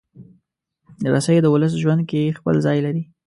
[1.13, 3.03] رسۍ د ولس ژوند کې خپل ځای لري.